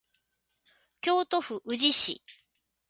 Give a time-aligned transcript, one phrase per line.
[0.99, 2.23] 京都府宇治市